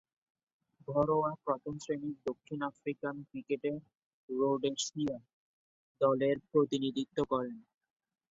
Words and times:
ঘরোয়া 0.87 1.31
প্রথম-শ্রেণীর 1.45 2.17
দক্ষিণ 2.25 2.59
আফ্রিকান 2.69 3.15
ক্রিকেটে 3.29 3.71
রোডেশিয়া 4.29 5.17
দলের 6.01 6.37
প্রতিনিধিত্ব 6.49 7.17
করেন। 7.31 7.57